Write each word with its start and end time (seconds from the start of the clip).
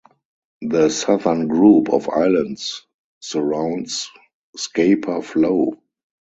The 0.63 0.89
southern 0.89 1.47
group 1.47 1.89
of 1.89 2.09
islands 2.09 2.87
surrounds 3.19 4.09
Scapa 4.57 5.21
Flow. 5.21 5.75